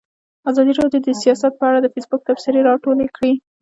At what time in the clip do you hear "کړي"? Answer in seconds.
3.15-3.33